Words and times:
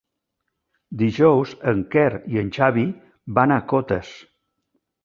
Dijous 1.01 1.53
en 1.73 1.83
Quer 1.97 2.09
i 2.33 2.43
en 2.45 2.51
Xavi 2.59 2.87
van 3.41 3.57
a 3.59 3.63
Cotes. 3.75 4.15